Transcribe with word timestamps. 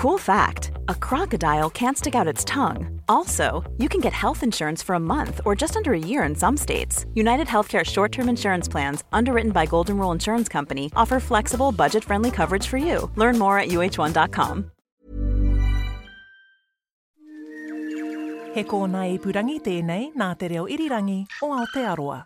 Cool 0.00 0.16
fact 0.16 0.70
a 0.88 0.94
crocodile 0.94 1.68
can't 1.68 1.98
stick 1.98 2.14
out 2.14 2.26
its 2.26 2.42
tongue. 2.44 3.02
Also, 3.06 3.70
you 3.76 3.86
can 3.86 4.00
get 4.00 4.14
health 4.14 4.42
insurance 4.42 4.82
for 4.82 4.94
a 4.94 4.98
month 4.98 5.42
or 5.44 5.54
just 5.54 5.76
under 5.76 5.92
a 5.92 5.98
year 5.98 6.22
in 6.22 6.34
some 6.34 6.56
states. 6.56 7.04
United 7.12 7.46
Healthcare 7.46 7.84
short 7.84 8.10
term 8.10 8.30
insurance 8.30 8.66
plans, 8.66 9.04
underwritten 9.12 9.52
by 9.52 9.66
Golden 9.66 9.98
Rule 9.98 10.10
Insurance 10.12 10.48
Company, 10.48 10.90
offer 10.96 11.20
flexible, 11.20 11.70
budget 11.70 12.02
friendly 12.02 12.30
coverage 12.30 12.66
for 12.66 12.78
you. 12.78 13.10
Learn 13.14 13.38
more 13.38 13.58
at 13.58 13.68
uh1.com. 13.68 14.70
He 18.54 18.64
kōna 18.64 19.04
i 19.04 19.18
purangi 19.18 19.60
tēnei 19.60 20.14
nā 20.16 20.32
te 20.38 20.48
reo 20.48 20.64
irirangi 20.64 21.26
o 21.42 21.52
Aotearoa. 21.58 22.24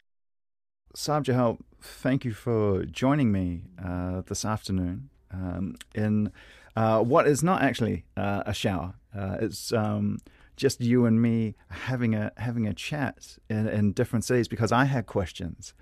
Sarb 0.95 1.25
Johal, 1.25 1.59
thank 1.83 2.25
you 2.25 2.33
for 2.33 2.85
joining 2.85 3.33
me 3.33 3.65
uh, 3.85 4.21
this 4.29 4.45
afternoon 4.45 5.11
um, 5.33 5.75
in 5.93 6.31
uh, 6.77 7.01
what 7.01 7.27
is 7.27 7.43
not 7.43 7.63
actually 7.63 8.05
uh, 8.17 8.43
a 8.47 8.55
shower. 8.55 8.95
Uh, 9.17 9.37
it's 9.41 9.73
um, 9.73 10.19
just 10.57 10.81
you 10.81 11.07
and 11.07 11.21
me 11.21 11.55
having 11.69 12.15
a 12.15 12.33
having 12.37 12.67
a 12.67 12.75
chat 12.75 13.39
in, 13.49 13.69
in 13.69 13.93
different 13.93 14.25
cities 14.25 14.49
because 14.49 14.73
I 14.73 14.85
had 14.85 15.07
questions 15.07 15.75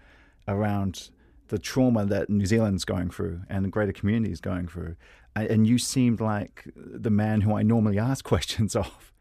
around 0.47 1.11
the 1.49 1.59
trauma 1.59 2.05
that 2.07 2.31
New 2.31 2.47
Zealand's 2.47 2.85
going 2.85 3.11
through 3.11 3.43
and 3.49 3.65
the 3.65 3.69
greater 3.69 3.93
community 3.93 4.33
is 4.33 4.41
going 4.41 4.69
through, 4.69 4.97
and 5.35 5.67
you 5.67 5.79
seemed 5.79 6.21
like 6.21 6.65
the 6.77 7.11
man 7.11 7.43
who 7.43 7.55
I 7.55 7.63
normally 7.63 7.99
ask 7.99 8.25
questions 8.35 8.77
of. 8.77 9.12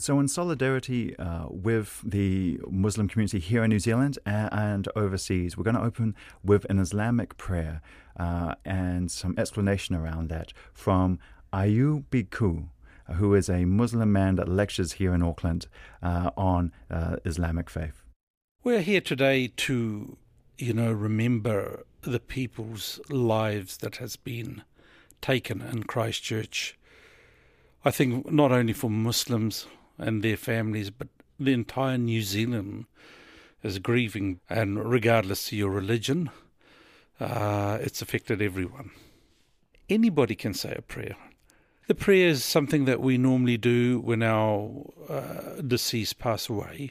So, 0.00 0.18
in 0.18 0.28
solidarity 0.28 1.14
uh, 1.18 1.44
with 1.50 2.00
the 2.02 2.58
Muslim 2.70 3.06
community 3.06 3.38
here 3.38 3.62
in 3.62 3.68
New 3.68 3.78
Zealand 3.78 4.18
and, 4.24 4.88
overseas, 4.96 5.58
we're 5.58 5.64
going 5.64 5.76
to 5.76 5.82
open 5.82 6.16
with 6.42 6.64
an 6.70 6.78
Islamic 6.78 7.36
prayer 7.36 7.82
uh, 8.18 8.54
and 8.64 9.10
some 9.10 9.34
explanation 9.36 9.94
around 9.94 10.30
that 10.30 10.54
from 10.72 11.18
Ayub 11.52 12.04
Biku, 12.10 12.68
who 13.12 13.34
is 13.34 13.50
a 13.50 13.66
Muslim 13.66 14.10
man 14.10 14.36
that 14.36 14.48
lectures 14.48 14.92
here 14.92 15.12
in 15.12 15.22
Auckland 15.22 15.66
uh, 16.02 16.30
on 16.34 16.72
uh, 16.90 17.16
Islamic 17.26 17.68
faith. 17.68 18.02
We're 18.64 18.80
here 18.80 19.02
today 19.02 19.48
to, 19.48 20.16
you 20.56 20.72
know, 20.72 20.92
remember 20.92 21.84
the 22.00 22.20
people's 22.20 23.00
lives 23.10 23.76
that 23.76 23.96
has 23.96 24.16
been 24.16 24.62
taken 25.20 25.60
in 25.60 25.82
Christchurch. 25.82 26.78
I 27.84 27.90
think 27.90 28.32
not 28.32 28.50
only 28.50 28.72
for 28.72 28.88
Muslims 28.88 29.66
and 30.00 30.22
their 30.22 30.36
families, 30.36 30.90
but 30.90 31.08
the 31.38 31.52
entire 31.52 31.98
New 31.98 32.22
Zealand 32.22 32.86
is 33.62 33.78
grieving, 33.78 34.40
and 34.48 34.90
regardless 34.90 35.48
of 35.48 35.58
your 35.58 35.70
religion, 35.70 36.30
uh, 37.18 37.78
it's 37.80 38.02
affected 38.02 38.40
everyone. 38.40 38.90
Anybody 39.88 40.34
can 40.34 40.54
say 40.54 40.74
a 40.76 40.82
prayer. 40.82 41.16
The 41.86 41.94
prayer 41.94 42.28
is 42.28 42.44
something 42.44 42.84
that 42.84 43.00
we 43.00 43.18
normally 43.18 43.56
do 43.56 44.00
when 44.00 44.22
our 44.22 44.86
uh, 45.08 45.60
deceased 45.60 46.18
pass 46.18 46.48
away. 46.48 46.90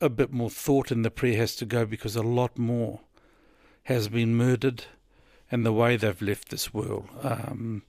A 0.00 0.08
bit 0.08 0.32
more 0.32 0.50
thought 0.50 0.90
in 0.90 1.02
the 1.02 1.10
prayer 1.10 1.36
has 1.36 1.56
to 1.56 1.64
go 1.64 1.86
because 1.86 2.16
a 2.16 2.22
lot 2.22 2.58
more 2.58 3.00
has 3.84 4.08
been 4.08 4.34
murdered 4.34 4.84
and 5.50 5.64
the 5.64 5.72
way 5.72 5.96
they've 5.96 6.20
left 6.20 6.48
this 6.48 6.74
world. 6.74 7.08
Um, 7.22 7.82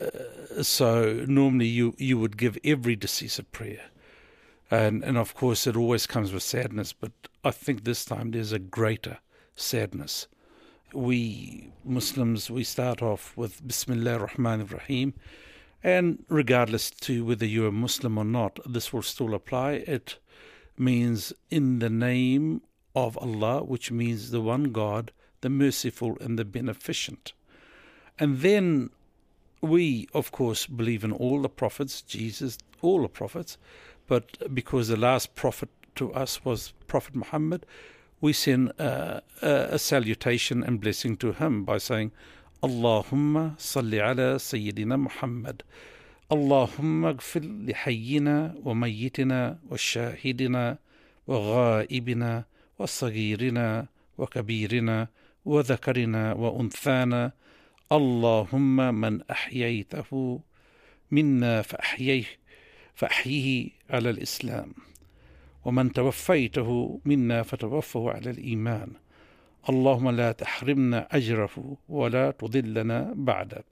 uh, 0.00 0.62
so 0.62 1.24
normally 1.26 1.66
you 1.66 1.94
you 1.98 2.18
would 2.18 2.36
give 2.36 2.58
every 2.64 2.96
deceased 2.96 3.38
a 3.38 3.42
prayer, 3.42 3.90
and 4.70 5.04
and 5.04 5.18
of 5.18 5.34
course 5.34 5.66
it 5.66 5.76
always 5.76 6.06
comes 6.06 6.32
with 6.32 6.42
sadness. 6.42 6.92
But 6.92 7.12
I 7.44 7.50
think 7.50 7.84
this 7.84 8.04
time 8.04 8.30
there's 8.30 8.52
a 8.52 8.58
greater 8.58 9.18
sadness. 9.56 10.28
We 10.92 11.72
Muslims 11.84 12.50
we 12.50 12.64
start 12.64 13.02
off 13.02 13.36
with 13.36 13.66
Bismillah 13.66 14.18
ar-Rahman 14.18 14.60
ar-Rahim, 14.62 15.14
and 15.82 16.24
regardless 16.28 16.90
to 16.90 17.24
whether 17.24 17.46
you're 17.46 17.68
a 17.68 17.72
Muslim 17.72 18.18
or 18.18 18.24
not, 18.24 18.58
this 18.64 18.92
will 18.92 19.02
still 19.02 19.34
apply. 19.34 19.72
It 19.86 20.18
means 20.78 21.32
in 21.50 21.78
the 21.78 21.90
name 21.90 22.62
of 22.94 23.18
Allah, 23.18 23.64
which 23.64 23.90
means 23.90 24.30
the 24.30 24.40
one 24.40 24.64
God, 24.72 25.12
the 25.40 25.50
merciful 25.50 26.16
and 26.20 26.38
the 26.38 26.44
beneficent. 26.44 27.32
And 28.18 28.38
then 28.38 28.90
we, 29.63 30.07
of 30.13 30.31
course, 30.31 30.65
believe 30.65 31.03
in 31.03 31.11
all 31.11 31.41
the 31.41 31.49
prophets, 31.49 32.01
Jesus, 32.01 32.57
all 32.81 33.01
the 33.01 33.09
prophets, 33.09 33.57
but 34.07 34.53
because 34.53 34.87
the 34.87 34.97
last 34.97 35.35
prophet 35.35 35.69
to 35.95 36.13
us 36.13 36.43
was 36.45 36.73
Prophet 36.87 37.15
Muhammad, 37.15 37.65
we 38.21 38.33
send 38.33 38.69
a, 38.79 39.21
a, 39.41 39.79
salutation 39.79 40.63
and 40.63 40.81
blessing 40.81 41.15
to 41.17 41.31
him 41.33 41.63
by 41.63 41.77
saying, 41.77 42.11
Allahumma 42.63 43.57
salli 43.57 43.99
ala 43.99 44.37
Sayyidina 44.37 44.99
Muhammad. 44.99 45.63
اللهم 46.31 47.05
اغفر 47.05 47.41
لحينا 47.41 48.55
وميتنا 48.63 49.59
وشاهدنا 49.69 50.77
وغائبنا 51.27 52.45
وصغيرنا 52.79 53.87
وكبيرنا 54.17 55.07
وذكرنا 55.45 56.33
وأنثانا 56.33 57.31
اللهم 57.92 58.94
من 58.94 59.22
أحييته 59.30 60.40
منا 61.10 61.62
فأحييه 61.62 62.24
فأحيه 62.94 63.70
على 63.90 64.10
الإسلام. 64.10 64.74
ومن 65.64 65.92
توفيته 65.92 67.00
منا 67.04 67.42
فتوفه 67.42 68.10
على 68.10 68.30
الإيمان. 68.30 68.92
اللهم 69.68 70.10
لا 70.10 70.32
تحرمنا 70.32 71.08
أجره 71.12 71.76
ولا 71.88 72.30
تضلنا 72.30 73.12
بعده. 73.16 73.64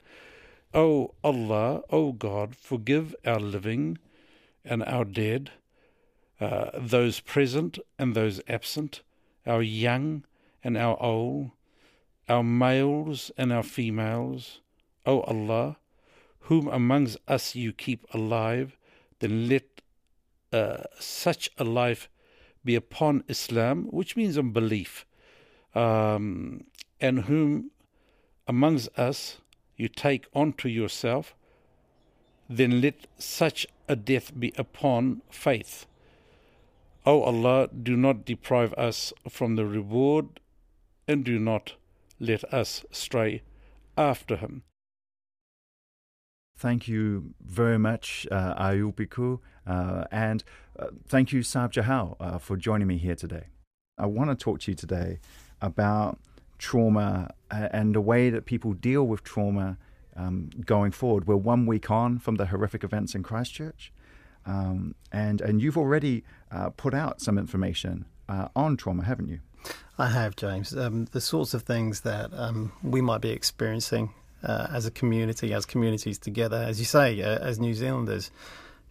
O 0.75 1.15
Allah, 1.22 1.83
O 1.91 2.12
God, 2.12 2.55
forgive 2.56 3.15
our 3.27 3.41
living 3.41 3.99
and 4.65 4.83
our 4.84 5.05
dead, 5.05 5.51
uh, 6.41 6.71
those 6.78 7.21
present 7.21 7.78
and 7.99 8.15
those 8.15 8.41
absent, 8.49 9.03
our 9.47 9.62
young 9.62 10.25
and 10.65 10.78
our 10.78 10.97
old, 11.03 11.51
our 12.28 12.43
males 12.43 13.31
and 13.37 13.53
our 13.53 13.62
females, 13.62 14.60
O 15.06 15.21
Allah, 15.22 15.77
whom 16.41 16.69
amongst 16.69 17.16
us 17.28 17.55
you 17.55 17.72
keep 17.72 18.06
alive, 18.15 18.77
then 19.21 19.49
let 19.49 19.81
uh, 20.53 20.84
such 20.99 21.50
a 21.59 21.65
life 21.65 22.09
be 22.65 22.75
upon 22.75 23.25
Islam, 23.28 23.87
which 23.91 24.16
means 24.16 24.38
on 24.38 24.53
belief, 24.53 25.06
um, 25.75 26.65
and 27.00 27.21
whom 27.21 27.71
amongst 28.47 28.89
us 28.99 29.39
you 29.77 29.89
take 29.89 30.27
unto 30.34 30.69
yourself, 30.69 31.34
then 32.49 32.81
let 32.81 33.06
such 33.19 33.66
a 33.89 33.97
death 33.97 34.39
be 34.39 34.53
upon 34.56 35.22
faith. 35.31 35.87
O 37.04 37.22
Allah, 37.22 37.69
do 37.69 37.97
not 37.97 38.25
deprive 38.25 38.72
us 38.75 39.12
from 39.28 39.56
the 39.56 39.65
reward, 39.65 40.41
and 41.09 41.25
do 41.25 41.39
not 41.39 41.75
let 42.22 42.44
us 42.55 42.87
stray 42.91 43.43
after 43.99 44.37
him. 44.37 44.62
Thank 46.56 46.87
you 46.87 47.34
very 47.41 47.78
much, 47.78 48.27
uh, 48.31 48.55
Ayubiku, 48.55 49.41
uh, 49.66 50.05
and 50.12 50.44
uh, 50.78 50.87
thank 51.09 51.33
you, 51.33 51.41
Sarb 51.41 51.72
Johal, 51.72 52.16
uh, 52.21 52.38
for 52.38 52.56
joining 52.56 52.87
me 52.87 52.99
here 52.99 53.16
today. 53.16 53.47
I 53.99 54.06
want 54.06 54.31
to 54.31 54.37
talk 54.37 54.60
to 54.60 54.71
you 54.71 54.77
today 54.77 55.19
about 55.60 56.21
trauma 56.59 57.34
uh, 57.50 57.69
and 57.72 57.94
the 57.94 58.00
way 58.00 58.31
that 58.31 58.47
people 58.47 58.72
deal 58.72 59.04
with 59.04 59.25
trauma 59.25 59.77
um, 60.16 60.50
going 60.65 60.93
forward. 60.93 61.27
We're 61.27 61.37
one 61.37 61.66
week 61.66 61.91
on 61.91 62.21
from 62.21 62.37
the 62.37 62.47
horrific 62.47 62.84
events 62.84 63.16
in 63.16 63.25
Christchurch, 63.25 63.93
um, 64.47 64.94
and 65.10 65.41
and 65.41 65.60
you've 65.60 65.78
already 65.78 66.22
uh, 66.53 66.71
put 66.71 66.94
out 66.94 67.21
some 67.21 67.39
information 67.39 68.04
uh, 68.28 68.49
on 68.55 68.77
trauma, 68.77 69.05
haven't 69.05 69.28
you? 69.28 69.41
I 69.99 70.09
have, 70.09 70.37
James. 70.37 70.77
Um, 70.77 71.06
the 71.12 71.21
sorts 71.21 71.55
of 71.55 71.62
things 71.62 72.00
that 72.00 72.31
um, 72.33 72.72
we 72.83 73.00
might 73.00 73.21
be 73.21 73.30
experiencing 73.30 74.13
uh, 74.42 74.66
as 74.71 74.86
a 74.86 74.91
community, 74.91 75.53
as 75.53 75.66
communities 75.66 76.19
together, 76.19 76.57
as 76.57 76.78
you 76.78 76.84
say, 76.84 77.22
uh, 77.22 77.39
as 77.39 77.60
New 77.60 77.74
Zealanders, 77.74 78.30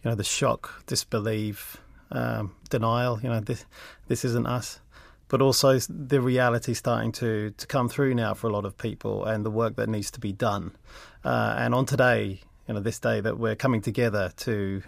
you 0.04 0.10
know, 0.10 0.16
the 0.16 0.24
shock, 0.24 0.86
disbelief, 0.86 1.78
um, 2.12 2.56
denial. 2.70 3.20
You 3.22 3.30
know, 3.30 3.40
this 3.40 3.66
this 4.08 4.24
isn't 4.26 4.48
us. 4.48 4.80
But 5.28 5.42
also 5.42 5.80
the 5.80 6.20
reality 6.20 6.74
starting 6.74 7.14
to, 7.14 7.52
to 7.52 7.68
come 7.68 7.88
through 7.88 8.16
now 8.16 8.34
for 8.34 8.48
a 8.48 8.52
lot 8.52 8.66
of 8.66 8.78
people, 8.78 9.24
and 9.24 9.46
the 9.46 9.52
work 9.52 9.78
that 9.78 9.88
needs 9.88 10.12
to 10.12 10.20
be 10.20 10.34
done. 10.34 10.76
Uh, 11.24 11.56
and 11.58 11.74
on 11.74 11.86
today, 11.86 12.42
you 12.68 12.74
know, 12.74 12.82
this 12.82 13.00
day 13.00 13.22
that 13.22 13.38
we're 13.38 13.56
coming 13.56 13.82
together 13.82 14.34
to 14.38 14.84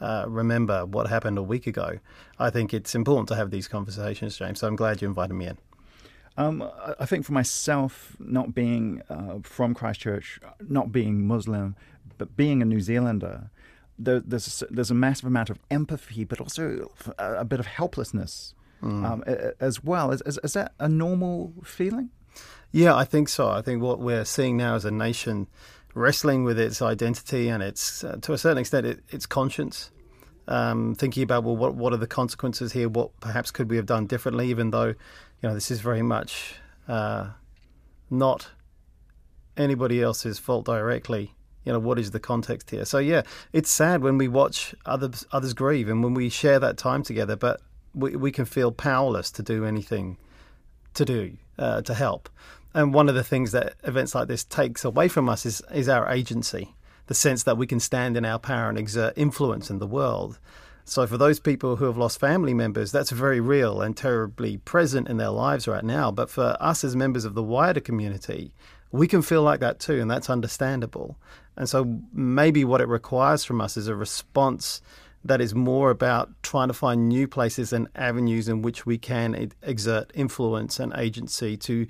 uh, 0.00 0.24
remember 0.28 0.84
what 0.84 1.08
happened 1.08 1.38
a 1.38 1.42
week 1.42 1.66
ago, 1.66 1.98
I 2.38 2.50
think 2.50 2.74
it's 2.74 2.94
important 2.94 3.28
to 3.28 3.36
have 3.36 3.50
these 3.50 3.68
conversations, 3.68 4.36
James. 4.36 4.60
So 4.60 4.66
I'm 4.66 4.76
glad 4.76 5.02
you 5.02 5.08
invited 5.08 5.34
me 5.34 5.46
in. 5.46 5.58
Um, 6.38 6.68
I 6.98 7.06
think 7.06 7.24
for 7.24 7.32
myself, 7.32 8.14
not 8.18 8.54
being 8.54 9.02
uh, 9.08 9.38
from 9.42 9.74
Christchurch, 9.74 10.38
not 10.68 10.92
being 10.92 11.26
Muslim, 11.26 11.76
but 12.18 12.36
being 12.36 12.60
a 12.60 12.64
New 12.66 12.80
Zealander, 12.80 13.50
there, 13.98 14.20
there's 14.20 14.62
a, 14.62 14.66
there's 14.66 14.90
a 14.90 14.94
massive 14.94 15.26
amount 15.26 15.48
of 15.48 15.58
empathy, 15.70 16.24
but 16.24 16.40
also 16.40 16.90
a, 17.18 17.36
a 17.36 17.44
bit 17.44 17.58
of 17.58 17.66
helplessness 17.66 18.54
mm. 18.82 19.04
um, 19.04 19.24
as 19.60 19.82
well. 19.82 20.10
Is, 20.10 20.22
is, 20.26 20.38
is 20.44 20.52
that 20.52 20.72
a 20.78 20.88
normal 20.88 21.54
feeling? 21.64 22.10
Yeah, 22.70 22.94
I 22.94 23.04
think 23.04 23.30
so. 23.30 23.48
I 23.48 23.62
think 23.62 23.82
what 23.82 23.98
we're 24.00 24.26
seeing 24.26 24.58
now 24.58 24.74
as 24.74 24.84
a 24.84 24.90
nation 24.90 25.46
wrestling 25.96 26.44
with 26.44 26.58
its 26.58 26.82
identity 26.82 27.48
and 27.48 27.62
its, 27.62 28.04
uh, 28.04 28.18
to 28.20 28.34
a 28.34 28.38
certain 28.38 28.58
extent, 28.58 28.86
it, 28.86 29.00
its 29.08 29.26
conscience. 29.26 29.90
Um, 30.48 30.94
thinking 30.94 31.24
about 31.24 31.42
well, 31.42 31.56
what 31.56 31.74
what 31.74 31.92
are 31.92 31.96
the 31.96 32.06
consequences 32.06 32.70
here? 32.70 32.88
What 32.88 33.18
perhaps 33.18 33.50
could 33.50 33.68
we 33.68 33.74
have 33.78 33.86
done 33.86 34.06
differently? 34.06 34.48
Even 34.48 34.70
though, 34.70 34.86
you 34.86 35.42
know, 35.42 35.54
this 35.54 35.72
is 35.72 35.80
very 35.80 36.02
much 36.02 36.54
uh, 36.86 37.30
not 38.10 38.48
anybody 39.56 40.00
else's 40.00 40.38
fault 40.38 40.64
directly. 40.64 41.34
You 41.64 41.72
know, 41.72 41.80
what 41.80 41.98
is 41.98 42.12
the 42.12 42.20
context 42.20 42.70
here? 42.70 42.84
So 42.84 42.98
yeah, 42.98 43.22
it's 43.52 43.68
sad 43.68 44.02
when 44.02 44.18
we 44.18 44.28
watch 44.28 44.72
others 44.84 45.26
others 45.32 45.52
grieve 45.52 45.88
and 45.88 46.04
when 46.04 46.14
we 46.14 46.28
share 46.28 46.60
that 46.60 46.76
time 46.76 47.02
together, 47.02 47.34
but 47.34 47.60
we 47.92 48.14
we 48.14 48.30
can 48.30 48.44
feel 48.44 48.70
powerless 48.70 49.32
to 49.32 49.42
do 49.42 49.64
anything 49.64 50.16
to 50.94 51.04
do 51.04 51.36
uh, 51.58 51.82
to 51.82 51.94
help. 51.94 52.28
And 52.76 52.92
one 52.92 53.08
of 53.08 53.14
the 53.14 53.24
things 53.24 53.52
that 53.52 53.72
events 53.84 54.14
like 54.14 54.28
this 54.28 54.44
takes 54.44 54.84
away 54.84 55.08
from 55.08 55.30
us 55.30 55.46
is 55.46 55.62
is 55.72 55.88
our 55.88 56.12
agency, 56.12 56.74
the 57.06 57.14
sense 57.14 57.42
that 57.44 57.56
we 57.56 57.66
can 57.66 57.80
stand 57.80 58.18
in 58.18 58.26
our 58.26 58.38
power 58.38 58.68
and 58.68 58.76
exert 58.76 59.14
influence 59.16 59.70
in 59.70 59.78
the 59.78 59.86
world. 59.86 60.38
So 60.84 61.06
for 61.06 61.16
those 61.16 61.40
people 61.40 61.76
who 61.76 61.86
have 61.86 61.96
lost 61.96 62.20
family 62.20 62.52
members, 62.52 62.92
that's 62.92 63.12
very 63.12 63.40
real 63.40 63.80
and 63.80 63.96
terribly 63.96 64.58
present 64.58 65.08
in 65.08 65.16
their 65.16 65.30
lives 65.30 65.66
right 65.66 65.82
now. 65.82 66.10
But 66.10 66.28
for 66.28 66.54
us 66.60 66.84
as 66.84 66.94
members 66.94 67.24
of 67.24 67.32
the 67.32 67.42
wider 67.42 67.80
community, 67.80 68.52
we 68.92 69.08
can 69.08 69.22
feel 69.22 69.42
like 69.42 69.60
that 69.60 69.80
too, 69.80 69.98
and 69.98 70.10
that's 70.10 70.28
understandable. 70.28 71.16
And 71.56 71.70
so 71.70 72.00
maybe 72.12 72.62
what 72.62 72.82
it 72.82 72.88
requires 72.88 73.42
from 73.42 73.62
us 73.62 73.78
is 73.78 73.88
a 73.88 73.96
response 73.96 74.82
that 75.24 75.40
is 75.40 75.54
more 75.54 75.90
about 75.90 76.30
trying 76.42 76.68
to 76.68 76.74
find 76.74 77.08
new 77.08 77.26
places 77.26 77.72
and 77.72 77.88
avenues 77.96 78.48
in 78.48 78.60
which 78.60 78.84
we 78.84 78.98
can 78.98 79.50
exert 79.62 80.12
influence 80.14 80.78
and 80.78 80.92
agency 80.94 81.56
to 81.56 81.86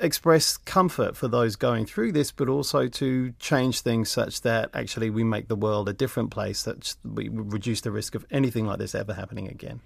express 0.00 0.56
comfort 0.56 1.16
for 1.16 1.28
those 1.28 1.56
going 1.56 1.86
through 1.86 2.12
this, 2.12 2.32
but 2.32 2.48
also 2.48 2.88
to 2.88 3.32
change 3.38 3.80
things 3.80 4.10
such 4.10 4.42
that 4.42 4.70
actually 4.74 5.10
we 5.10 5.24
make 5.24 5.48
the 5.48 5.56
world 5.56 5.88
a 5.88 5.92
different 5.92 6.30
place, 6.30 6.62
that 6.62 6.96
we 7.04 7.28
reduce 7.28 7.80
the 7.82 7.90
risk 7.90 8.14
of 8.14 8.26
anything 8.30 8.66
like 8.66 8.78
this 8.78 8.94
ever 8.94 9.14
happening 9.14 9.48
again. 9.48 9.80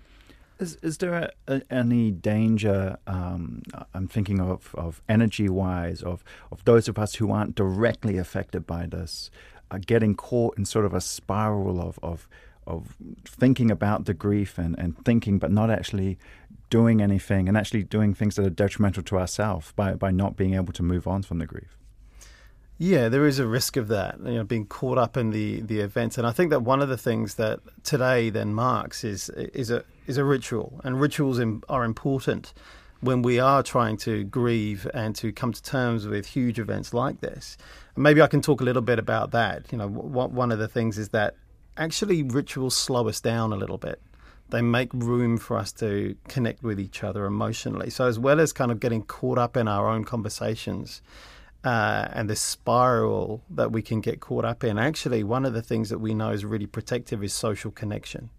Is, 0.61 0.77
is 0.83 0.99
there 0.99 1.15
a, 1.15 1.31
a, 1.49 1.63
any 1.69 2.13
danger? 2.13 2.97
Um, 3.07 3.63
I'm 3.93 4.07
thinking 4.07 4.41
of, 4.41 4.73
of 4.77 5.03
energy 5.09 5.49
wise, 5.49 6.03
of, 6.03 6.23
of 6.53 6.65
those 6.65 6.89
of 6.89 6.99
us 6.99 7.17
who 7.17 7.33
aren't 7.33 7.57
directly 7.57 8.19
affected 8.19 8.67
by 8.67 8.87
this, 8.87 9.31
uh, 9.71 9.79
getting 9.85 10.15
caught 10.15 10.57
in 10.57 10.65
sort 10.65 10.85
of 10.85 10.95
a 10.95 11.01
spiral 11.01 11.81
of, 11.81 11.99
of, 12.03 12.29
of 12.67 12.97
thinking 13.25 13.71
about 13.71 14.05
the 14.05 14.15
grief 14.15 14.59
and, 14.59 14.79
and 14.79 15.03
thinking, 15.05 15.39
but 15.39 15.51
not 15.51 15.71
actually 15.71 16.19
doing 16.71 17.01
anything 17.01 17.49
and 17.49 17.57
actually 17.57 17.83
doing 17.83 18.15
things 18.15 18.37
that 18.37 18.45
are 18.45 18.51
detrimental 18.51 19.03
to 19.03 19.19
ourselves 19.19 19.73
by, 19.77 19.95
by 19.95 20.11
not 20.11 20.37
being 20.37 20.55
able 20.55 20.73
to 20.73 20.83
move 20.83 21.07
on 21.07 21.23
from 21.23 21.39
the 21.39 21.47
grief. 21.47 21.77
Yeah, 22.79 23.09
there 23.09 23.27
is 23.27 23.39
a 23.39 23.47
risk 23.47 23.77
of 23.77 23.87
that, 23.89 24.19
you 24.19 24.35
know, 24.35 24.45
being 24.45 24.67
caught 24.67 24.99
up 24.99 25.17
in 25.17 25.31
the, 25.31 25.61
the 25.61 25.79
events. 25.81 26.19
And 26.19 26.27
I 26.27 26.33
think 26.33 26.51
that 26.51 26.63
one 26.63 26.83
of 26.83 26.89
the 26.89 26.97
things 26.97 27.37
that 27.37 27.61
today 27.85 28.31
then 28.31 28.53
marks 28.53 29.05
is 29.05 29.31
is 29.31 29.71
a 29.71 29.85
is 30.09 30.19
a 30.19 30.25
ritual, 30.25 30.81
and 30.83 31.01
rituals 31.01 31.41
are 31.69 31.85
important 31.85 32.53
when 33.01 33.23
we 33.23 33.39
are 33.39 33.63
trying 33.63 33.97
to 33.99 34.25
grieve 34.25 34.91
and 34.93 35.15
to 35.17 35.31
come 35.31 35.53
to 35.53 35.63
terms 35.63 36.07
with 36.07 36.27
huge 36.27 36.59
events 36.59 36.93
like 36.93 37.21
this. 37.21 37.57
And 37.95 38.03
maybe 38.03 38.21
I 38.23 38.27
can 38.27 38.41
talk 38.41 38.61
a 38.61 38.65
little 38.65 38.83
bit 38.83 38.99
about 38.99 39.31
that. 39.33 39.71
You 39.71 39.79
know, 39.79 39.87
one 39.87 40.51
of 40.51 40.59
the 40.59 40.69
things 40.69 40.99
is 40.99 41.11
that 41.11 41.37
actually 41.77 42.23
rituals 42.23 42.77
slow 42.77 43.09
us 43.09 43.21
down 43.21 43.53
a 43.53 43.57
little 43.57 43.79
bit 43.79 44.01
they 44.51 44.63
make 44.63 44.93
room 44.93 45.39
for 45.39 45.57
us 45.57 45.73
to 45.73 46.17
connect 46.29 46.63
with 46.63 46.79
each 46.79 47.03
other 47.03 47.25
emotionally. 47.25 47.91
So, 47.91 48.07
as 48.07 48.19
well 48.19 48.41
as 48.41 48.53
kind 48.53 48.71
of 48.71 48.81
getting 48.81 49.03
caught 49.03 49.39
up 49.39 49.57
in 49.57 49.69
our 49.69 49.89
own 49.89 50.05
conversations 50.05 51.03
uh, 51.65 52.09
and 52.13 52.29
this 52.29 52.41
spiral 52.41 53.43
that 53.51 53.73
we 53.73 53.83
can 53.83 54.01
get 54.01 54.21
caught 54.21 54.45
up 54.45 54.63
in, 54.63 54.79
actually, 54.79 55.25
one 55.25 55.45
of 55.45 55.55
the 55.55 55.63
things 55.63 55.89
that 55.91 55.99
we 55.99 56.15
know 56.15 56.31
is 56.31 56.45
really 56.45 56.67
protective 56.67 57.25
is 57.25 57.33
social 57.33 57.71
connection. 57.71 58.31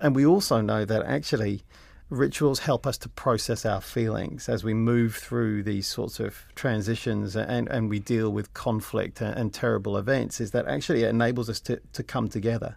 And 0.00 0.14
we 0.14 0.26
also 0.26 0.60
know 0.60 0.84
that 0.84 1.04
actually 1.04 1.62
rituals 2.10 2.60
help 2.60 2.86
us 2.86 2.98
to 2.98 3.08
process 3.08 3.64
our 3.64 3.80
feelings 3.80 4.48
as 4.48 4.62
we 4.62 4.74
move 4.74 5.16
through 5.16 5.62
these 5.62 5.86
sorts 5.86 6.20
of 6.20 6.44
transitions 6.54 7.34
and, 7.34 7.68
and 7.68 7.88
we 7.88 7.98
deal 7.98 8.30
with 8.30 8.52
conflict 8.54 9.20
and, 9.20 9.36
and 9.36 9.54
terrible 9.54 9.96
events, 9.96 10.40
is 10.40 10.50
that 10.52 10.66
actually 10.66 11.02
it 11.02 11.08
enables 11.08 11.48
us 11.48 11.60
to, 11.60 11.80
to 11.92 12.02
come 12.02 12.28
together. 12.28 12.76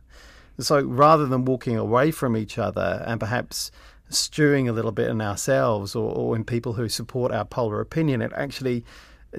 So 0.60 0.82
rather 0.82 1.26
than 1.26 1.46
walking 1.46 1.78
away 1.78 2.12
from 2.12 2.36
each 2.36 2.58
other 2.58 3.04
and 3.06 3.20
perhaps 3.20 3.72
stewing 4.10 4.68
a 4.68 4.74
little 4.74 4.92
bit 4.92 5.10
in 5.10 5.22
ourselves 5.22 5.96
or, 5.96 6.12
or 6.12 6.36
in 6.36 6.44
people 6.44 6.74
who 6.74 6.90
support 6.90 7.32
our 7.32 7.46
polar 7.46 7.80
opinion, 7.82 8.22
it 8.22 8.32
actually, 8.36 8.84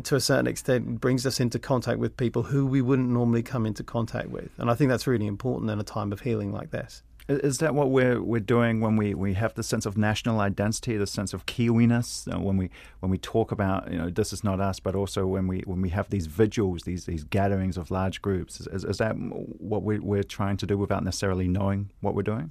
to 0.04 0.14
a 0.14 0.20
certain 0.20 0.46
extent, 0.46 1.00
brings 1.00 1.26
us 1.26 1.40
into 1.40 1.58
contact 1.58 1.98
with 1.98 2.16
people 2.16 2.42
who 2.44 2.66
we 2.66 2.82
wouldn't 2.82 3.08
normally 3.08 3.42
come 3.42 3.66
into 3.66 3.82
contact 3.82 4.28
with. 4.28 4.50
And 4.58 4.70
I 4.70 4.74
think 4.74 4.90
that's 4.90 5.06
really 5.06 5.26
important 5.26 5.70
in 5.70 5.80
a 5.80 5.84
time 5.84 6.12
of 6.12 6.20
healing 6.20 6.52
like 6.52 6.70
this. 6.70 7.02
Is 7.28 7.58
that 7.58 7.74
what 7.74 7.90
we're 7.90 8.22
we're 8.22 8.40
doing 8.40 8.80
when 8.80 8.96
we, 8.96 9.12
we 9.12 9.34
have 9.34 9.52
the 9.52 9.62
sense 9.62 9.84
of 9.84 9.98
national 9.98 10.40
identity, 10.40 10.96
the 10.96 11.06
sense 11.06 11.34
of 11.34 11.44
Kiwiness, 11.44 12.26
uh, 12.34 12.40
when 12.40 12.56
we 12.56 12.70
when 13.00 13.10
we 13.10 13.18
talk 13.18 13.52
about 13.52 13.92
you 13.92 13.98
know 13.98 14.08
this 14.08 14.32
is 14.32 14.42
not 14.42 14.60
us, 14.60 14.80
but 14.80 14.94
also 14.94 15.26
when 15.26 15.46
we 15.46 15.60
when 15.66 15.82
we 15.82 15.90
have 15.90 16.08
these 16.08 16.26
vigils, 16.26 16.84
these 16.84 17.04
these 17.04 17.24
gatherings 17.24 17.76
of 17.76 17.90
large 17.90 18.22
groups, 18.22 18.60
is, 18.60 18.82
is 18.82 18.96
that 18.96 19.12
what 19.12 19.82
we, 19.82 19.98
we're 19.98 20.22
trying 20.22 20.56
to 20.56 20.66
do 20.66 20.78
without 20.78 21.04
necessarily 21.04 21.48
knowing 21.48 21.90
what 22.00 22.14
we're 22.14 22.22
doing? 22.22 22.50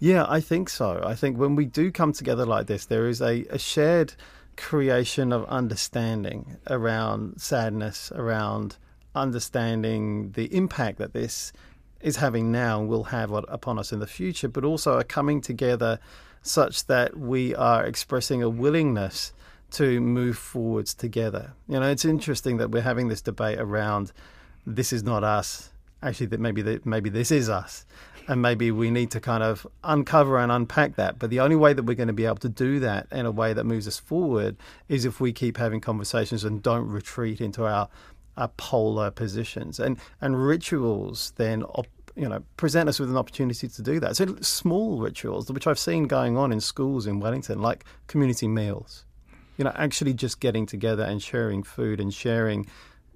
Yeah, 0.00 0.26
I 0.28 0.40
think 0.40 0.70
so. 0.70 1.00
I 1.04 1.14
think 1.14 1.38
when 1.38 1.54
we 1.54 1.64
do 1.64 1.92
come 1.92 2.12
together 2.12 2.44
like 2.44 2.66
this, 2.66 2.86
there 2.86 3.06
is 3.06 3.22
a, 3.22 3.44
a 3.50 3.58
shared 3.58 4.14
creation 4.56 5.32
of 5.32 5.44
understanding 5.44 6.56
around 6.68 7.40
sadness, 7.40 8.10
around 8.12 8.76
understanding 9.14 10.32
the 10.32 10.54
impact 10.54 10.98
that 10.98 11.12
this 11.12 11.52
is 12.06 12.16
having 12.18 12.52
now 12.52 12.80
will 12.80 13.02
have 13.02 13.32
upon 13.32 13.80
us 13.80 13.92
in 13.92 13.98
the 13.98 14.06
future, 14.06 14.46
but 14.48 14.64
also 14.64 14.96
are 14.96 15.02
coming 15.02 15.40
together 15.40 15.98
such 16.40 16.86
that 16.86 17.18
we 17.18 17.52
are 17.56 17.84
expressing 17.84 18.44
a 18.44 18.48
willingness 18.48 19.32
to 19.72 20.00
move 20.00 20.38
forwards 20.38 20.94
together. 20.94 21.52
You 21.66 21.80
know, 21.80 21.90
it's 21.90 22.04
interesting 22.04 22.58
that 22.58 22.70
we're 22.70 22.82
having 22.82 23.08
this 23.08 23.20
debate 23.20 23.58
around 23.58 24.12
this 24.64 24.92
is 24.92 25.02
not 25.02 25.24
us. 25.24 25.70
Actually, 26.00 26.26
that 26.26 26.38
maybe 26.38 26.62
that 26.62 26.86
maybe 26.86 27.10
this 27.10 27.32
is 27.32 27.48
us, 27.48 27.84
and 28.28 28.40
maybe 28.40 28.70
we 28.70 28.88
need 28.88 29.10
to 29.10 29.20
kind 29.20 29.42
of 29.42 29.66
uncover 29.82 30.38
and 30.38 30.52
unpack 30.52 30.94
that. 30.94 31.18
But 31.18 31.30
the 31.30 31.40
only 31.40 31.56
way 31.56 31.72
that 31.72 31.82
we're 31.82 31.94
going 31.94 32.06
to 32.06 32.12
be 32.12 32.26
able 32.26 32.36
to 32.36 32.48
do 32.48 32.78
that 32.80 33.08
in 33.10 33.26
a 33.26 33.32
way 33.32 33.52
that 33.52 33.64
moves 33.64 33.88
us 33.88 33.98
forward 33.98 34.56
is 34.88 35.04
if 35.04 35.18
we 35.18 35.32
keep 35.32 35.56
having 35.56 35.80
conversations 35.80 36.44
and 36.44 36.62
don't 36.62 36.86
retreat 36.86 37.40
into 37.40 37.64
our 37.64 37.88
our 38.36 38.48
polar 38.56 39.10
positions. 39.10 39.80
And 39.80 39.98
and 40.20 40.46
rituals 40.46 41.32
then 41.36 41.64
op- 41.64 41.88
you 42.16 42.28
know, 42.28 42.42
present 42.56 42.88
us 42.88 42.98
with 42.98 43.10
an 43.10 43.16
opportunity 43.16 43.68
to 43.68 43.82
do 43.82 44.00
that. 44.00 44.16
So 44.16 44.36
small 44.40 44.98
rituals, 44.98 45.50
which 45.50 45.66
I've 45.66 45.78
seen 45.78 46.04
going 46.04 46.36
on 46.36 46.50
in 46.50 46.60
schools 46.60 47.06
in 47.06 47.20
Wellington, 47.20 47.60
like 47.60 47.84
community 48.06 48.48
meals. 48.48 49.04
You 49.58 49.64
know, 49.64 49.72
actually 49.74 50.14
just 50.14 50.40
getting 50.40 50.66
together 50.66 51.02
and 51.02 51.22
sharing 51.22 51.62
food 51.62 52.00
and 52.00 52.12
sharing 52.12 52.66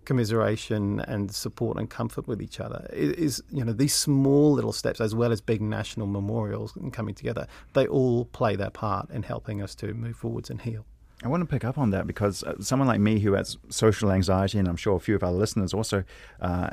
commiseration 0.05 1.01
and 1.01 1.33
support 1.33 1.79
and 1.79 1.89
comfort 1.89 2.27
with 2.27 2.41
each 2.43 2.61
other 2.61 2.89
is, 2.93 3.43
you 3.51 3.65
know, 3.65 3.73
these 3.73 3.95
small 3.95 4.53
little 4.53 4.73
steps, 4.73 5.01
as 5.01 5.15
well 5.15 5.33
as 5.33 5.41
big 5.41 5.61
national 5.61 6.07
memorials 6.07 6.75
and 6.77 6.93
coming 6.93 7.15
together, 7.15 7.47
they 7.75 7.87
all 7.87 8.25
play 8.27 8.57
their 8.57 8.71
part 8.71 9.11
in 9.11 9.23
helping 9.23 9.63
us 9.63 9.75
to 9.75 9.93
move 9.95 10.17
forwards 10.17 10.51
and 10.51 10.63
heal. 10.63 10.85
I 11.23 11.29
want 11.29 11.43
to 11.43 11.47
pick 11.47 11.65
up 11.65 11.77
on 11.77 11.91
that 11.91 12.07
because 12.07 12.43
uh, 12.43 12.55
someone 12.61 12.89
like 12.89 13.01
me 13.01 13.19
who 13.19 13.35
has 13.35 13.59
social 13.69 14.11
anxiety, 14.11 14.59
and 14.59 14.67
I'm 14.67 14.77
sure 14.77 14.97
a 14.97 15.01
few 15.01 15.15
of 15.15 15.23
our 15.23 15.33
listeners 15.33 15.75
also 15.75 16.05
uh, 16.41 16.71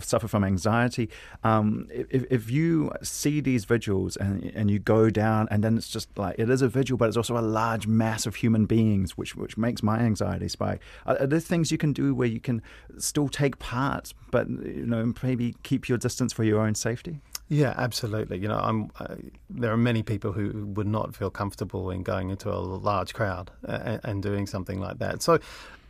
suffer 0.00 0.26
from 0.26 0.42
anxiety, 0.42 1.08
um, 1.44 1.86
if, 1.92 2.24
if 2.28 2.50
you 2.50 2.90
see 3.02 3.40
these 3.40 3.64
vigils 3.64 4.16
and, 4.16 4.44
and 4.56 4.68
you 4.68 4.80
go 4.80 5.10
down, 5.10 5.46
and 5.50 5.62
then 5.62 5.76
it's 5.76 5.88
just 5.88 6.08
like 6.18 6.34
it 6.38 6.50
is 6.50 6.60
a 6.60 6.68
vigil, 6.68 6.96
but 6.96 7.06
it's 7.06 7.16
also 7.16 7.38
a 7.38 7.40
large 7.40 7.86
mass 7.86 8.26
of 8.26 8.36
human 8.36 8.66
beings, 8.66 9.16
which 9.16 9.36
which 9.36 9.56
makes 9.56 9.80
my 9.80 10.00
anxiety 10.00 10.48
spike. 10.48 10.80
Are, 11.06 11.16
are 11.20 11.26
there 11.28 11.38
things 11.38 11.70
you 11.70 11.78
can 11.78 11.92
do 11.92 12.16
where 12.16 12.28
you 12.28 12.40
can 12.40 12.62
still 12.98 13.28
take 13.28 13.60
part, 13.60 14.12
but 14.32 14.48
you 14.48 14.86
know 14.86 15.14
maybe 15.22 15.54
keep 15.62 15.88
your 15.88 15.98
distance 15.98 16.32
for 16.32 16.42
your 16.42 16.60
own 16.60 16.74
safety? 16.74 17.20
Yeah, 17.54 17.72
absolutely. 17.76 18.38
You 18.38 18.48
know, 18.48 18.58
I'm. 18.58 18.90
Uh, 18.98 19.14
there 19.48 19.72
are 19.72 19.76
many 19.76 20.02
people 20.02 20.32
who 20.32 20.66
would 20.74 20.88
not 20.88 21.14
feel 21.14 21.30
comfortable 21.30 21.88
in 21.90 22.02
going 22.02 22.30
into 22.30 22.50
a 22.50 22.58
large 22.58 23.14
crowd 23.14 23.52
uh, 23.66 23.78
and, 23.84 24.00
and, 24.02 24.22
doing 24.22 24.48
something 24.48 24.80
like 24.80 24.98
that. 24.98 25.22
So, 25.22 25.38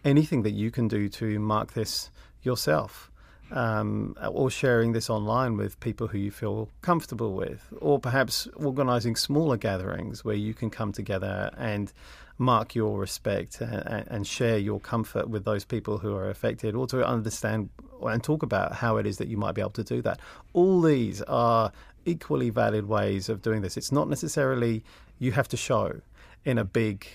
anything 0.04 0.42
that 0.42 0.50
you 0.50 0.70
can 0.70 0.88
do 0.88 1.08
to 1.08 1.38
mark 1.38 1.72
this 1.72 2.10
yourself, 2.42 3.10
um, 3.50 4.14
or 4.28 4.50
sharing 4.50 4.92
this 4.92 5.08
online 5.08 5.56
with 5.56 5.80
people 5.80 6.06
who 6.06 6.18
you 6.18 6.30
feel 6.30 6.68
comfortable 6.82 7.32
with, 7.32 7.72
or 7.80 7.98
perhaps 7.98 8.46
organising 8.56 9.16
smaller 9.16 9.56
gatherings 9.56 10.22
where 10.22 10.36
you 10.36 10.52
can 10.52 10.68
come 10.68 10.92
together 10.92 11.50
and 11.56 11.94
mark 12.36 12.74
your 12.74 12.98
respect 12.98 13.62
and, 13.62 14.06
and, 14.08 14.26
share 14.26 14.58
your 14.58 14.80
comfort 14.80 15.30
with 15.30 15.46
those 15.46 15.64
people 15.64 15.96
who 15.96 16.14
are 16.14 16.28
affected, 16.28 16.74
or 16.74 16.86
to 16.88 17.06
understand 17.06 17.70
and 18.12 18.22
talk 18.22 18.42
about 18.42 18.74
how 18.74 18.96
it 18.96 19.06
is 19.06 19.18
that 19.18 19.28
you 19.28 19.36
might 19.36 19.52
be 19.52 19.60
able 19.60 19.70
to 19.70 19.84
do 19.84 20.02
that. 20.02 20.20
All 20.52 20.80
these 20.80 21.22
are 21.22 21.72
equally 22.04 22.50
valid 22.50 22.86
ways 22.86 23.28
of 23.28 23.42
doing 23.42 23.62
this. 23.62 23.76
It's 23.76 23.92
not 23.92 24.08
necessarily 24.08 24.84
you 25.18 25.32
have 25.32 25.48
to 25.48 25.56
show 25.56 26.00
in 26.44 26.58
a 26.58 26.64
big 26.64 27.06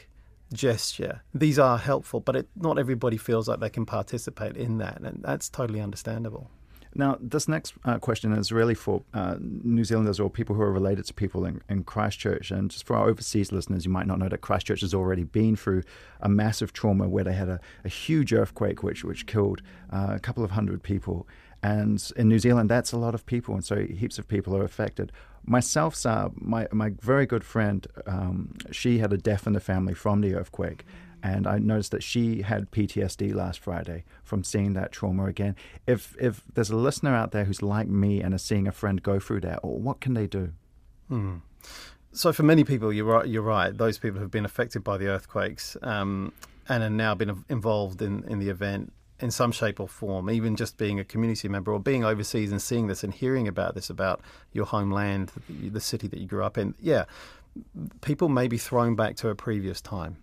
gesture. 0.53 1.21
These 1.33 1.59
are 1.59 1.77
helpful, 1.77 2.19
but 2.19 2.35
it, 2.35 2.47
not 2.55 2.79
everybody 2.79 3.17
feels 3.17 3.47
like 3.47 3.59
they 3.59 3.69
can 3.69 3.85
participate 3.85 4.57
in 4.57 4.79
that, 4.79 4.99
and 4.99 5.21
that's 5.21 5.49
totally 5.49 5.81
understandable. 5.81 6.49
Now, 6.99 7.17
this 7.21 7.47
next 7.47 7.75
uh, 7.85 7.97
question 7.97 8.33
is 8.33 8.51
really 8.51 8.75
for 8.75 9.03
uh, 9.13 9.37
New 9.39 9.85
Zealanders 9.85 10.19
or 10.19 10.29
people 10.29 10.53
who 10.53 10.61
are 10.61 10.71
related 10.71 11.05
to 11.05 11.13
people 11.13 11.45
in, 11.45 11.61
in, 11.69 11.85
Christchurch. 11.85 12.51
And 12.51 12.69
just 12.69 12.85
for 12.85 12.97
our 12.97 13.07
overseas 13.07 13.53
listeners, 13.53 13.85
you 13.85 13.91
might 13.91 14.05
not 14.05 14.19
know 14.19 14.27
that 14.27 14.41
Christchurch 14.41 14.81
has 14.81 14.93
already 14.93 15.23
been 15.23 15.55
through 15.55 15.83
a 16.19 16.27
massive 16.27 16.73
trauma 16.73 17.07
where 17.07 17.23
they 17.23 17.31
had 17.31 17.47
a, 17.47 17.61
a 17.85 17.87
huge 17.87 18.33
earthquake 18.33 18.83
which, 18.83 19.05
which 19.05 19.27
killed 19.27 19.61
uh, 19.93 20.09
a 20.09 20.19
couple 20.19 20.43
of 20.43 20.51
hundred 20.51 20.83
people. 20.83 21.25
And 21.63 22.05
in 22.17 22.27
New 22.27 22.39
Zealand, 22.39 22.69
that's 22.69 22.91
a 22.91 22.97
lot 22.97 23.15
of 23.15 23.25
people, 23.25 23.53
and 23.53 23.63
so 23.63 23.77
heaps 23.77 24.19
of 24.19 24.27
people 24.27 24.55
are 24.57 24.65
affected. 24.65 25.13
Myself, 25.45 25.95
Sarb, 25.95 26.33
my, 26.35 26.67
my 26.73 26.91
very 27.01 27.25
good 27.25 27.45
friend, 27.45 27.87
um, 28.07 28.55
she 28.71 28.99
had 28.99 29.13
a 29.13 29.17
death 29.17 29.47
in 29.47 29.53
the 29.53 29.61
family 29.61 29.93
from 29.93 30.19
the 30.19 30.35
earthquake. 30.35 30.85
And 31.21 31.47
I 31.47 31.57
noticed 31.57 31.91
that 31.91 32.03
she 32.03 32.41
had 32.43 32.71
PTSD 32.71 33.33
last 33.33 33.59
Friday 33.59 34.05
from 34.23 34.43
seeing 34.43 34.73
that 34.73 34.91
trauma 34.91 35.25
again. 35.25 35.55
If 35.85 36.15
if 36.19 36.43
there's 36.53 36.69
a 36.69 36.75
listener 36.75 37.15
out 37.15 37.31
there 37.31 37.45
who's 37.45 37.61
like 37.61 37.87
me 37.87 38.21
and 38.21 38.33
is 38.33 38.41
seeing 38.41 38.67
a 38.67 38.71
friend 38.71 39.01
go 39.01 39.19
through 39.19 39.41
that, 39.41 39.59
or 39.63 39.77
what 39.79 39.99
can 39.99 40.13
they 40.13 40.27
do? 40.27 40.53
Hmm. 41.07 41.37
So 42.11 42.33
for 42.33 42.43
many 42.43 42.63
people, 42.63 42.91
you're 42.91 43.05
right. 43.05 43.27
You're 43.27 43.41
right. 43.41 43.75
Those 43.75 43.97
people 43.97 44.19
have 44.19 44.31
been 44.31 44.45
affected 44.45 44.83
by 44.83 44.97
the 44.97 45.07
earthquakes 45.07 45.77
um, 45.81 46.33
and 46.67 46.83
have 46.83 46.91
now 46.91 47.15
been 47.15 47.43
involved 47.49 48.01
in, 48.01 48.23
in 48.23 48.39
the 48.39 48.49
event 48.49 48.93
in 49.21 49.31
some 49.31 49.51
shape 49.51 49.79
or 49.79 49.87
form, 49.87 50.29
even 50.29 50.55
just 50.55 50.77
being 50.77 50.99
a 50.99 51.03
community 51.03 51.49
member 51.49 51.73
or 51.73 51.79
being 51.79 52.05
overseas 52.05 52.51
and 52.51 52.61
seeing 52.61 52.87
this 52.87 53.03
and 53.03 53.13
hearing 53.13 53.47
about 53.47 53.75
this 53.75 53.89
about 53.89 54.21
your 54.53 54.65
homeland, 54.65 55.31
the 55.49 55.81
city 55.81 56.07
that 56.07 56.19
you 56.19 56.27
grew 56.27 56.43
up 56.43 56.57
in. 56.57 56.73
Yeah, 56.79 57.05
people 58.01 58.29
may 58.29 58.47
be 58.47 58.57
thrown 58.57 58.95
back 58.95 59.15
to 59.17 59.29
a 59.29 59.35
previous 59.35 59.81
time. 59.81 60.17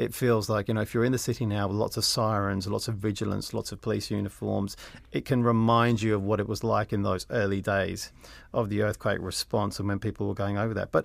It 0.00 0.14
feels 0.14 0.48
like, 0.48 0.68
you 0.68 0.72
know, 0.72 0.80
if 0.80 0.94
you're 0.94 1.04
in 1.04 1.12
the 1.12 1.18
city 1.18 1.44
now 1.44 1.68
with 1.68 1.76
lots 1.76 1.98
of 1.98 2.06
sirens, 2.06 2.66
lots 2.66 2.88
of 2.88 2.94
vigilance, 2.94 3.52
lots 3.52 3.70
of 3.70 3.82
police 3.82 4.10
uniforms, 4.10 4.74
it 5.12 5.26
can 5.26 5.42
remind 5.42 6.00
you 6.00 6.14
of 6.14 6.22
what 6.22 6.40
it 6.40 6.48
was 6.48 6.64
like 6.64 6.94
in 6.94 7.02
those 7.02 7.26
early 7.28 7.60
days 7.60 8.10
of 8.54 8.70
the 8.70 8.80
earthquake 8.80 9.18
response 9.20 9.78
and 9.78 9.86
when 9.86 9.98
people 9.98 10.26
were 10.26 10.34
going 10.34 10.56
over 10.56 10.72
that. 10.72 10.90
But 10.90 11.04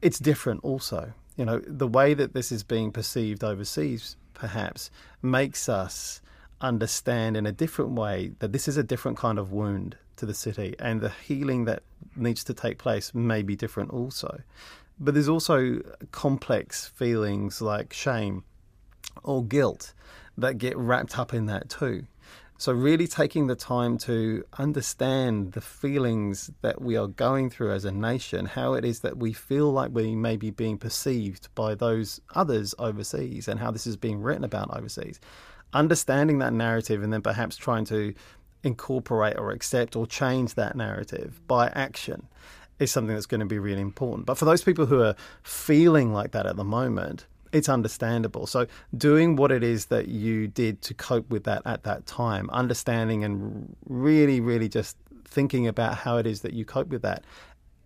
it's 0.00 0.18
different 0.18 0.64
also. 0.64 1.12
You 1.36 1.44
know, 1.44 1.58
the 1.66 1.86
way 1.86 2.14
that 2.14 2.32
this 2.32 2.50
is 2.50 2.62
being 2.62 2.92
perceived 2.92 3.44
overseas 3.44 4.16
perhaps 4.32 4.90
makes 5.20 5.68
us 5.68 6.22
understand 6.62 7.36
in 7.36 7.44
a 7.44 7.52
different 7.52 7.90
way 7.90 8.32
that 8.38 8.52
this 8.52 8.68
is 8.68 8.78
a 8.78 8.82
different 8.82 9.18
kind 9.18 9.38
of 9.38 9.52
wound 9.52 9.98
to 10.16 10.24
the 10.24 10.32
city 10.32 10.74
and 10.78 11.02
the 11.02 11.10
healing 11.10 11.66
that 11.66 11.82
needs 12.16 12.42
to 12.44 12.54
take 12.54 12.78
place 12.78 13.14
may 13.14 13.42
be 13.42 13.54
different 13.54 13.90
also. 13.90 14.40
But 14.98 15.14
there's 15.14 15.28
also 15.28 15.80
complex 16.12 16.86
feelings 16.86 17.60
like 17.60 17.92
shame 17.92 18.44
or 19.22 19.44
guilt 19.44 19.92
that 20.38 20.58
get 20.58 20.76
wrapped 20.76 21.18
up 21.18 21.34
in 21.34 21.46
that 21.46 21.68
too. 21.68 22.06
So, 22.56 22.72
really 22.72 23.08
taking 23.08 23.48
the 23.48 23.56
time 23.56 23.98
to 23.98 24.44
understand 24.58 25.52
the 25.52 25.60
feelings 25.60 26.52
that 26.62 26.80
we 26.80 26.96
are 26.96 27.08
going 27.08 27.50
through 27.50 27.72
as 27.72 27.84
a 27.84 27.90
nation, 27.90 28.46
how 28.46 28.74
it 28.74 28.84
is 28.84 29.00
that 29.00 29.18
we 29.18 29.32
feel 29.32 29.72
like 29.72 29.90
we 29.92 30.14
may 30.14 30.36
be 30.36 30.50
being 30.50 30.78
perceived 30.78 31.48
by 31.56 31.74
those 31.74 32.20
others 32.34 32.72
overseas, 32.78 33.48
and 33.48 33.58
how 33.58 33.72
this 33.72 33.88
is 33.88 33.96
being 33.96 34.22
written 34.22 34.44
about 34.44 34.74
overseas 34.74 35.20
understanding 35.74 36.38
that 36.38 36.52
narrative 36.52 37.02
and 37.02 37.12
then 37.12 37.20
perhaps 37.20 37.56
trying 37.56 37.84
to 37.84 38.14
incorporate 38.62 39.36
or 39.36 39.50
accept 39.50 39.96
or 39.96 40.06
change 40.06 40.54
that 40.54 40.76
narrative 40.76 41.40
by 41.46 41.68
action 41.74 42.26
is 42.78 42.90
something 42.90 43.14
that's 43.14 43.26
going 43.26 43.40
to 43.40 43.46
be 43.46 43.58
really 43.58 43.80
important. 43.80 44.26
But 44.26 44.38
for 44.38 44.44
those 44.44 44.62
people 44.62 44.86
who 44.86 45.00
are 45.00 45.14
feeling 45.42 46.12
like 46.12 46.32
that 46.32 46.46
at 46.46 46.56
the 46.56 46.64
moment, 46.64 47.26
it's 47.52 47.68
understandable. 47.68 48.46
So, 48.46 48.66
doing 48.96 49.36
what 49.36 49.52
it 49.52 49.62
is 49.62 49.86
that 49.86 50.08
you 50.08 50.48
did 50.48 50.82
to 50.82 50.94
cope 50.94 51.30
with 51.30 51.44
that 51.44 51.62
at 51.64 51.84
that 51.84 52.04
time, 52.04 52.50
understanding 52.50 53.24
and 53.24 53.76
really, 53.86 54.40
really 54.40 54.68
just 54.68 54.96
thinking 55.24 55.66
about 55.66 55.98
how 55.98 56.16
it 56.16 56.26
is 56.26 56.40
that 56.42 56.52
you 56.52 56.64
cope 56.64 56.88
with 56.88 57.02
that. 57.02 57.24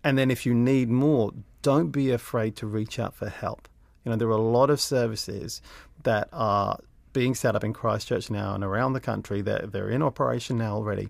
And 0.03 0.17
then, 0.17 0.31
if 0.31 0.45
you 0.45 0.55
need 0.55 0.89
more, 0.89 1.31
don't 1.61 1.91
be 1.91 2.11
afraid 2.11 2.55
to 2.57 2.67
reach 2.67 2.99
out 2.99 3.13
for 3.13 3.29
help. 3.29 3.67
You 4.03 4.11
know, 4.11 4.17
there 4.17 4.27
are 4.27 4.31
a 4.31 4.37
lot 4.37 4.71
of 4.71 4.81
services 4.81 5.61
that 6.03 6.29
are 6.33 6.79
being 7.13 7.35
set 7.35 7.55
up 7.55 7.63
in 7.63 7.73
Christchurch 7.73 8.31
now 8.31 8.55
and 8.55 8.63
around 8.63 8.93
the 8.93 8.99
country. 8.99 9.41
They're, 9.41 9.67
they're 9.67 9.89
in 9.89 10.01
operation 10.01 10.57
now 10.57 10.75
already. 10.75 11.09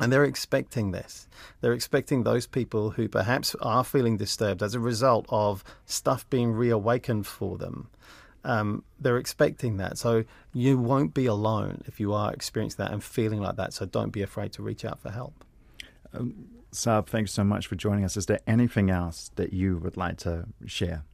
And 0.00 0.12
they're 0.12 0.24
expecting 0.24 0.92
this. 0.92 1.28
They're 1.60 1.72
expecting 1.72 2.22
those 2.22 2.46
people 2.46 2.90
who 2.90 3.08
perhaps 3.08 3.54
are 3.60 3.84
feeling 3.84 4.16
disturbed 4.16 4.62
as 4.62 4.74
a 4.74 4.80
result 4.80 5.26
of 5.28 5.62
stuff 5.84 6.28
being 6.30 6.52
reawakened 6.52 7.26
for 7.26 7.58
them. 7.58 7.88
Um, 8.42 8.84
they're 8.98 9.18
expecting 9.18 9.76
that. 9.76 9.98
So 9.98 10.24
you 10.54 10.78
won't 10.78 11.12
be 11.12 11.26
alone 11.26 11.82
if 11.86 12.00
you 12.00 12.14
are 12.14 12.32
experiencing 12.32 12.82
that 12.84 12.92
and 12.92 13.04
feeling 13.04 13.40
like 13.40 13.56
that. 13.56 13.74
So 13.74 13.84
don't 13.84 14.10
be 14.10 14.22
afraid 14.22 14.52
to 14.52 14.62
reach 14.62 14.84
out 14.84 14.98
for 15.00 15.10
help. 15.10 15.44
Um, 16.14 16.46
Sarb, 16.72 17.06
thanks 17.06 17.32
so 17.32 17.44
much 17.44 17.66
for 17.66 17.74
joining 17.74 18.04
us. 18.04 18.16
Is 18.16 18.26
there 18.26 18.40
anything 18.46 18.90
else 18.90 19.30
that 19.34 19.52
you 19.52 19.76
would 19.78 19.96
like 19.96 20.16
to 20.18 20.46
share? 20.66 21.04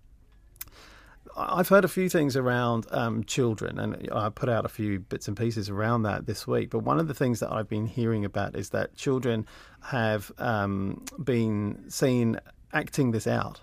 I've 1.36 1.68
heard 1.68 1.84
a 1.84 1.88
few 1.88 2.08
things 2.08 2.36
around 2.36 2.86
um, 2.90 3.22
children, 3.24 3.78
and 3.78 4.08
I 4.10 4.30
put 4.30 4.48
out 4.48 4.64
a 4.64 4.68
few 4.68 5.00
bits 5.00 5.28
and 5.28 5.36
pieces 5.36 5.68
around 5.68 6.02
that 6.04 6.26
this 6.26 6.46
week. 6.46 6.70
But 6.70 6.80
one 6.80 6.98
of 6.98 7.08
the 7.08 7.14
things 7.14 7.40
that 7.40 7.52
I've 7.52 7.68
been 7.68 7.86
hearing 7.86 8.24
about 8.24 8.56
is 8.56 8.70
that 8.70 8.96
children 8.96 9.46
have 9.82 10.32
um, 10.38 11.04
been 11.22 11.84
seen 11.88 12.40
acting 12.72 13.10
this 13.10 13.26
out 13.26 13.60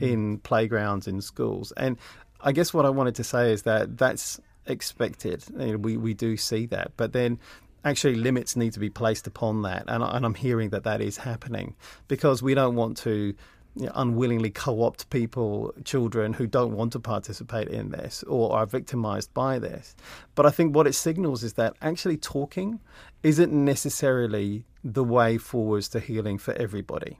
mm. 0.00 0.10
in 0.10 0.38
playgrounds 0.38 1.06
in 1.06 1.20
schools, 1.20 1.72
and 1.76 1.98
I 2.40 2.52
guess 2.52 2.72
what 2.72 2.86
I 2.86 2.90
wanted 2.90 3.14
to 3.16 3.24
say 3.24 3.52
is 3.52 3.62
that 3.62 3.98
that's 3.98 4.40
expected. 4.66 5.44
You 5.58 5.72
know, 5.72 5.76
we 5.76 5.96
we 5.98 6.14
do 6.14 6.36
see 6.36 6.66
that, 6.66 6.92
but 6.96 7.12
then 7.12 7.38
actually 7.84 8.14
limits 8.14 8.56
need 8.56 8.72
to 8.72 8.80
be 8.80 8.90
placed 8.90 9.26
upon 9.26 9.62
that, 9.62 9.84
and, 9.88 10.02
and 10.02 10.24
I'm 10.24 10.34
hearing 10.34 10.70
that 10.70 10.84
that 10.84 11.02
is 11.02 11.18
happening 11.18 11.74
because 12.08 12.42
we 12.42 12.54
don't 12.54 12.76
want 12.76 12.96
to 12.98 13.34
you 13.76 13.86
know, 13.86 13.92
unwillingly 13.94 14.50
co-opt 14.50 15.08
people, 15.10 15.72
children 15.84 16.32
who 16.32 16.46
don't 16.46 16.72
want 16.72 16.92
to 16.92 17.00
participate 17.00 17.68
in 17.68 17.90
this 17.90 18.22
or 18.24 18.52
are 18.52 18.66
victimized 18.66 19.32
by 19.32 19.58
this. 19.58 19.94
But 20.34 20.46
I 20.46 20.50
think 20.50 20.74
what 20.74 20.86
it 20.86 20.94
signals 20.94 21.42
is 21.42 21.54
that 21.54 21.74
actually 21.80 22.16
talking 22.16 22.80
isn't 23.22 23.52
necessarily 23.52 24.64
the 24.82 25.04
way 25.04 25.38
forwards 25.38 25.88
to 25.90 26.00
healing 26.00 26.38
for 26.38 26.54
everybody, 26.54 27.18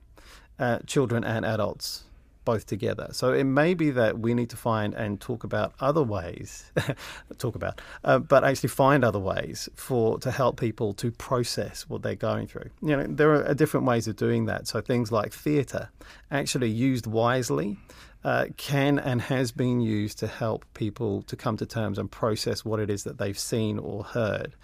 uh, 0.59 0.78
children 0.87 1.25
and 1.25 1.45
adults 1.45 2.04
both 2.44 2.66
together. 2.66 3.09
So 3.12 3.32
it 3.32 3.44
may 3.44 3.75
be 3.75 3.90
that 3.90 4.18
we 4.18 4.35
need 4.35 4.50
to 4.50 4.56
find 4.56 4.94
and 4.94 5.20
talk 5.20 5.44
about 5.44 5.75
other 5.80 6.02
ways, 6.02 6.70
talk 7.38 7.54
about, 7.54 7.80
uh, 8.04 8.18
but 8.18 8.44
actually 8.44 8.70
find 8.70 9.04
other 9.04 9.18
ways 9.18 9.68
for 9.75 10.18
to 10.20 10.30
help 10.30 10.59
people 10.59 10.92
to 10.94 11.11
process 11.11 11.88
what 11.88 12.02
they're 12.02 12.14
going 12.14 12.47
through. 12.47 12.70
You 12.82 12.97
know, 12.97 13.06
there 13.09 13.32
are 13.32 13.54
different 13.54 13.87
ways 13.87 14.09
of 14.09 14.16
doing 14.16 14.47
that. 14.47 14.66
So 14.66 14.80
things 14.80 15.12
like 15.12 15.32
theatre, 15.32 15.90
actually 16.30 16.70
used 16.70 17.06
wisely. 17.06 17.78
Uh, 18.23 18.44
can 18.59 18.99
and 18.99 19.23
has 19.23 19.50
been 19.50 19.80
used 19.80 20.18
to 20.18 20.26
help 20.26 20.66
people 20.75 21.23
to 21.23 21.35
come 21.37 21.56
to 21.56 21.64
terms 21.64 21.97
and 21.97 22.11
process 22.11 22.66
what 22.66 22.78
it 22.78 22.90
is 22.90 23.04
that 23.04 23.16
they've 23.16 23.38
seen 23.38 23.78
or 23.78 24.04
heard. 24.04 24.54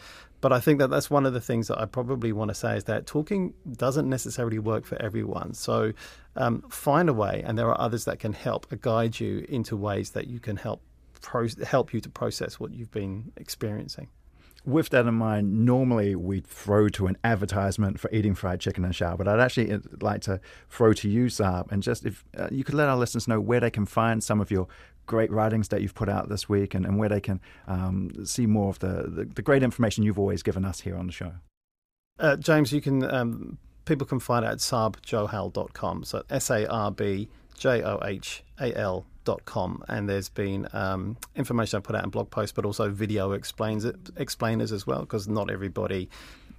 But 0.41 0.53
I 0.53 0.61
think 0.61 0.79
that 0.81 0.91
that's 0.91 1.11
one 1.11 1.27
of 1.27 1.33
the 1.33 1.41
things 1.41 1.69
that 1.69 1.81
I 1.81 1.87
probably 1.87 2.33
want 2.33 2.51
to 2.51 2.55
say 2.55 2.77
is 2.77 2.85
that 2.85 3.07
talking 3.07 3.55
doesn't 3.73 4.09
necessarily 4.09 4.59
work 4.59 4.85
for 4.85 5.01
everyone. 5.01 5.55
So 5.55 5.93
um, 6.37 6.63
find 6.69 7.09
a 7.09 7.13
way, 7.13 7.43
and 7.45 7.59
there 7.59 7.69
are 7.69 7.81
others 7.81 8.05
that 8.05 8.19
can 8.19 8.33
help 8.33 8.67
guide 8.81 9.19
you 9.19 9.47
into 9.49 9.77
ways 9.77 10.11
that 10.11 10.27
you 10.27 10.41
can 10.41 10.57
help 10.57 10.83
pro- 11.21 11.49
help 11.65 11.93
you 11.93 12.01
to 12.01 12.09
process 12.09 12.61
what 12.61 12.73
you've 12.73 12.91
been 12.91 13.33
experiencing. 13.37 14.09
With 14.65 14.89
that 14.89 15.07
in 15.07 15.15
mind, 15.15 15.65
normally 15.65 16.17
we 16.17 16.41
throw 16.41 16.89
to 16.89 17.07
an 17.07 17.17
advertisement 17.23 18.01
for 18.01 18.11
eating 18.11 18.35
fried 18.35 18.59
chicken 18.59 18.85
and 18.85 18.95
shower, 18.95 19.17
but 19.17 19.29
I'd 19.29 19.39
actually 19.39 19.73
uh, 19.73 19.79
like 20.01 20.23
to 20.23 20.41
throw 20.69 20.93
to 20.95 21.09
you, 21.09 21.27
Sarb, 21.27 21.71
and 21.71 21.83
just 21.83 22.05
if 22.05 22.25
uh, 22.37 22.49
you 22.51 22.65
could 22.65 22.75
let 22.75 22.89
our 22.89 22.97
listeners 22.97 23.29
know 23.29 23.41
where 23.41 23.61
they 23.61 23.71
can 23.71 23.87
find 23.87 24.23
some 24.25 24.41
of 24.41 24.51
your 24.51 24.67
great 25.07 25.31
writings 25.31 25.69
that 25.69 25.83
you've 25.83 25.95
put 25.95 26.09
out 26.09 26.29
this 26.29 26.49
week 26.49 26.75
and, 26.75 26.85
and 26.85 26.99
where 26.99 27.09
they 27.09 27.21
can 27.21 27.41
um, 27.69 28.11
see 28.27 28.45
more 28.45 28.69
of 28.69 28.81
the, 28.81 29.05
the, 29.09 29.25
the, 29.37 29.43
great 29.43 29.63
information 29.63 30.03
you've 30.03 30.19
always 30.19 30.43
given 30.43 30.65
us 30.65 30.81
here 30.81 30.97
on 30.97 31.07
the 31.07 31.13
show. 31.13 31.33
Uh, 32.19 32.35
James, 32.35 32.73
you 32.73 32.81
can 32.81 33.05
um, 33.05 33.59
people 33.87 34.07
can 34.07 34.21
find 34.21 34.45
it 34.45 34.49
at 34.49 34.59
sarbjohal.com. 34.59 36.05
So 36.05 36.23
S 36.29 36.51
A 36.51 36.69
R 36.69 36.91
B 36.91 37.29
J 37.57 37.83
O 37.83 37.99
H 38.05 38.45
A 38.61 38.77
L 38.77 39.07
dot 39.25 39.45
com 39.45 39.83
and 39.89 40.09
there's 40.09 40.29
been 40.29 40.69
um, 40.73 41.17
information 41.35 41.79
I 41.79 41.81
put 41.81 41.97
out 41.97 42.05
in 42.05 42.11
blog 42.11 42.31
posts 42.31 42.53
but 42.53 42.65
also 42.65 42.91
video 42.91 43.33
explains 43.33 43.85
it 43.85 43.97
explainers 44.17 44.71
as 44.71 44.87
well 44.87 45.01
because 45.01 45.27
not 45.27 45.51
everybody 45.51 46.09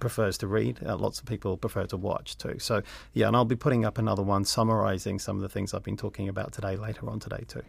prefers 0.00 0.36
to 0.38 0.46
read 0.46 0.78
uh, 0.84 0.94
lots 0.94 1.18
of 1.18 1.24
people 1.24 1.56
prefer 1.56 1.86
to 1.86 1.96
watch 1.96 2.36
too 2.36 2.58
so 2.58 2.82
yeah 3.14 3.26
and 3.26 3.34
I'll 3.34 3.46
be 3.46 3.56
putting 3.56 3.86
up 3.86 3.96
another 3.96 4.22
one 4.22 4.44
summarizing 4.44 5.18
some 5.18 5.36
of 5.36 5.42
the 5.42 5.48
things 5.48 5.72
I've 5.72 5.82
been 5.82 5.96
talking 5.96 6.28
about 6.28 6.52
today 6.52 6.76
later 6.76 7.08
on 7.08 7.20
today 7.20 7.42
too 7.48 7.62